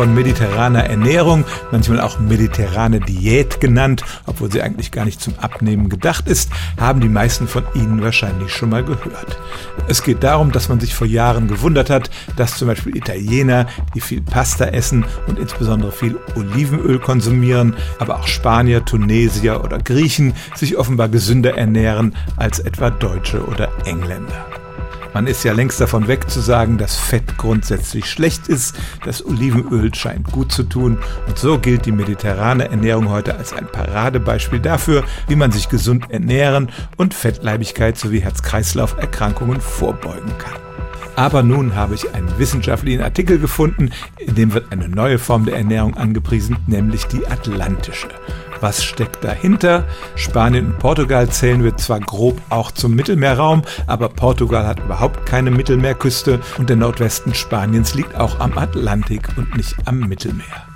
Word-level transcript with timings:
von 0.00 0.14
mediterraner 0.14 0.84
Ernährung, 0.84 1.44
manchmal 1.72 2.00
auch 2.00 2.18
mediterrane 2.18 3.00
Diät 3.00 3.60
genannt, 3.60 4.02
obwohl 4.24 4.50
sie 4.50 4.62
eigentlich 4.62 4.92
gar 4.92 5.04
nicht 5.04 5.20
zum 5.20 5.38
Abnehmen 5.38 5.90
gedacht 5.90 6.26
ist, 6.26 6.50
haben 6.80 7.02
die 7.02 7.08
meisten 7.10 7.46
von 7.46 7.64
Ihnen 7.74 8.02
wahrscheinlich 8.02 8.50
schon 8.50 8.70
mal 8.70 8.82
gehört. 8.82 9.38
Es 9.88 10.02
geht 10.02 10.22
darum, 10.22 10.52
dass 10.52 10.70
man 10.70 10.80
sich 10.80 10.94
vor 10.94 11.06
Jahren 11.06 11.48
gewundert 11.48 11.90
hat, 11.90 12.08
dass 12.36 12.56
zum 12.56 12.68
Beispiel 12.68 12.96
Italiener, 12.96 13.66
die 13.94 14.00
viel 14.00 14.22
Pasta 14.22 14.64
essen 14.64 15.04
und 15.26 15.38
insbesondere 15.38 15.92
viel 15.92 16.18
Olivenöl 16.34 16.98
konsumieren, 16.98 17.76
aber 17.98 18.20
auch 18.20 18.26
Spanier, 18.26 18.82
Tunesier 18.82 19.62
oder 19.62 19.76
Griechen 19.76 20.32
sich 20.54 20.78
offenbar 20.78 21.10
gesünder 21.10 21.58
ernähren 21.58 22.16
als 22.38 22.58
etwa 22.58 22.88
Deutsche 22.88 23.44
oder 23.44 23.68
Engländer. 23.84 24.46
Man 25.12 25.26
ist 25.26 25.42
ja 25.42 25.52
längst 25.52 25.80
davon 25.80 26.06
weg 26.06 26.30
zu 26.30 26.40
sagen, 26.40 26.78
dass 26.78 26.96
Fett 26.96 27.36
grundsätzlich 27.36 28.06
schlecht 28.06 28.46
ist. 28.48 28.76
Das 29.04 29.24
Olivenöl 29.24 29.92
scheint 29.94 30.30
gut 30.30 30.52
zu 30.52 30.62
tun. 30.62 30.98
Und 31.26 31.38
so 31.38 31.58
gilt 31.58 31.86
die 31.86 31.92
mediterrane 31.92 32.70
Ernährung 32.70 33.08
heute 33.08 33.36
als 33.36 33.52
ein 33.52 33.66
Paradebeispiel 33.66 34.60
dafür, 34.60 35.04
wie 35.26 35.36
man 35.36 35.50
sich 35.50 35.68
gesund 35.68 36.10
ernähren 36.10 36.70
und 36.96 37.14
Fettleibigkeit 37.14 37.98
sowie 37.98 38.20
Herz-Kreislauf-Erkrankungen 38.20 39.60
vorbeugen 39.60 40.32
kann. 40.38 40.60
Aber 41.16 41.42
nun 41.42 41.74
habe 41.74 41.94
ich 41.94 42.14
einen 42.14 42.38
wissenschaftlichen 42.38 43.02
Artikel 43.02 43.38
gefunden, 43.38 43.90
in 44.18 44.36
dem 44.36 44.54
wird 44.54 44.72
eine 44.72 44.88
neue 44.88 45.18
Form 45.18 45.44
der 45.44 45.56
Ernährung 45.56 45.96
angepriesen, 45.96 46.56
nämlich 46.66 47.06
die 47.06 47.26
atlantische. 47.26 48.08
Was 48.60 48.84
steckt 48.84 49.24
dahinter? 49.24 49.84
Spanien 50.16 50.66
und 50.66 50.78
Portugal 50.78 51.28
zählen 51.28 51.64
wir 51.64 51.76
zwar 51.76 52.00
grob 52.00 52.40
auch 52.50 52.70
zum 52.70 52.94
Mittelmeerraum, 52.94 53.62
aber 53.86 54.08
Portugal 54.08 54.66
hat 54.66 54.80
überhaupt 54.80 55.24
keine 55.26 55.50
Mittelmeerküste 55.50 56.40
und 56.58 56.68
der 56.68 56.76
Nordwesten 56.76 57.34
Spaniens 57.34 57.94
liegt 57.94 58.16
auch 58.16 58.38
am 58.40 58.58
Atlantik 58.58 59.28
und 59.36 59.56
nicht 59.56 59.76
am 59.86 60.00
Mittelmeer. 60.00 60.69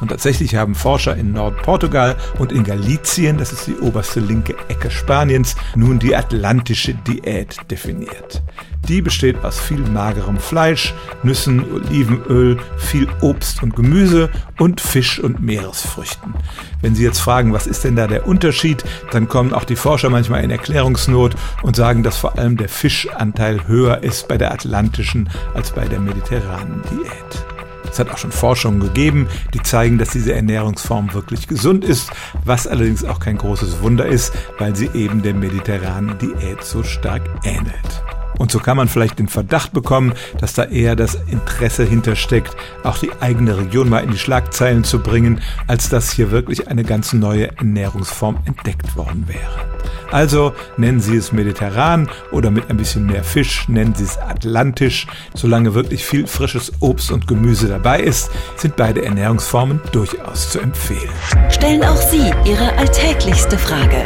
Und 0.00 0.08
tatsächlich 0.08 0.54
haben 0.56 0.74
Forscher 0.74 1.16
in 1.16 1.32
Nordportugal 1.32 2.16
und 2.38 2.52
in 2.52 2.64
Galicien, 2.64 3.38
das 3.38 3.52
ist 3.52 3.66
die 3.66 3.76
oberste 3.76 4.20
linke 4.20 4.54
Ecke 4.68 4.90
Spaniens, 4.90 5.56
nun 5.74 5.98
die 5.98 6.14
atlantische 6.14 6.94
Diät 6.94 7.56
definiert. 7.70 8.42
Die 8.88 9.02
besteht 9.02 9.42
aus 9.44 9.58
viel 9.58 9.80
magerem 9.80 10.38
Fleisch, 10.38 10.94
Nüssen, 11.24 11.64
Olivenöl, 11.72 12.58
viel 12.76 13.08
Obst 13.20 13.62
und 13.62 13.74
Gemüse 13.74 14.30
und 14.58 14.80
Fisch 14.80 15.18
und 15.18 15.42
Meeresfrüchten. 15.42 16.34
Wenn 16.82 16.94
Sie 16.94 17.02
jetzt 17.02 17.18
fragen, 17.18 17.52
was 17.52 17.66
ist 17.66 17.82
denn 17.82 17.96
da 17.96 18.06
der 18.06 18.28
Unterschied, 18.28 18.84
dann 19.10 19.28
kommen 19.28 19.52
auch 19.52 19.64
die 19.64 19.76
Forscher 19.76 20.08
manchmal 20.08 20.44
in 20.44 20.50
Erklärungsnot 20.50 21.34
und 21.62 21.74
sagen, 21.74 22.04
dass 22.04 22.18
vor 22.18 22.38
allem 22.38 22.56
der 22.56 22.68
Fischanteil 22.68 23.66
höher 23.66 24.04
ist 24.04 24.28
bei 24.28 24.38
der 24.38 24.52
atlantischen 24.52 25.28
als 25.54 25.72
bei 25.72 25.86
der 25.86 25.98
mediterranen 25.98 26.82
Diät. 26.90 27.55
Es 27.96 28.00
hat 28.00 28.10
auch 28.10 28.18
schon 28.18 28.30
Forschungen 28.30 28.80
gegeben, 28.80 29.26
die 29.54 29.62
zeigen, 29.62 29.96
dass 29.96 30.10
diese 30.10 30.34
Ernährungsform 30.34 31.14
wirklich 31.14 31.48
gesund 31.48 31.82
ist, 31.82 32.10
was 32.44 32.66
allerdings 32.66 33.04
auch 33.04 33.20
kein 33.20 33.38
großes 33.38 33.80
Wunder 33.80 34.04
ist, 34.04 34.34
weil 34.58 34.76
sie 34.76 34.90
eben 34.92 35.22
der 35.22 35.32
mediterranen 35.32 36.18
Diät 36.18 36.62
so 36.62 36.82
stark 36.82 37.22
ähnelt. 37.42 38.02
Und 38.36 38.52
so 38.52 38.58
kann 38.58 38.76
man 38.76 38.88
vielleicht 38.88 39.18
den 39.18 39.28
Verdacht 39.28 39.72
bekommen, 39.72 40.12
dass 40.38 40.52
da 40.52 40.64
eher 40.64 40.94
das 40.94 41.14
Interesse 41.14 41.84
hintersteckt, 41.84 42.54
auch 42.82 42.98
die 42.98 43.12
eigene 43.20 43.56
Region 43.56 43.88
mal 43.88 44.04
in 44.04 44.10
die 44.10 44.18
Schlagzeilen 44.18 44.84
zu 44.84 44.98
bringen, 44.98 45.40
als 45.66 45.88
dass 45.88 46.12
hier 46.12 46.30
wirklich 46.30 46.68
eine 46.68 46.84
ganz 46.84 47.14
neue 47.14 47.56
Ernährungsform 47.56 48.40
entdeckt 48.44 48.94
worden 48.94 49.26
wäre. 49.26 49.75
Also 50.10 50.52
nennen 50.76 51.00
Sie 51.00 51.16
es 51.16 51.32
mediterran 51.32 52.08
oder 52.32 52.50
mit 52.50 52.68
ein 52.70 52.76
bisschen 52.76 53.06
mehr 53.06 53.24
Fisch, 53.24 53.66
nennen 53.68 53.94
Sie 53.94 54.04
es 54.04 54.18
atlantisch. 54.18 55.06
Solange 55.34 55.74
wirklich 55.74 56.04
viel 56.04 56.26
frisches 56.26 56.72
Obst 56.80 57.10
und 57.10 57.26
Gemüse 57.26 57.68
dabei 57.68 58.00
ist, 58.00 58.30
sind 58.56 58.76
beide 58.76 59.02
Ernährungsformen 59.04 59.80
durchaus 59.92 60.50
zu 60.50 60.60
empfehlen. 60.60 61.10
Stellen 61.50 61.82
auch 61.84 61.96
Sie 61.96 62.30
Ihre 62.44 62.76
alltäglichste 62.78 63.58
Frage 63.58 64.04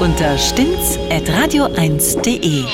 unter 0.00 0.36
stimmtz.radio1.de. 0.38 2.64